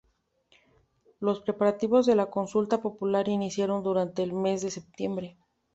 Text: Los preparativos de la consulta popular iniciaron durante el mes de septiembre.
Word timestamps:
Los 1.19 1.41
preparativos 1.41 2.07
de 2.07 2.15
la 2.15 2.31
consulta 2.31 2.81
popular 2.81 3.29
iniciaron 3.29 3.83
durante 3.83 4.23
el 4.23 4.33
mes 4.33 4.63
de 4.63 4.71
septiembre. 4.71 5.37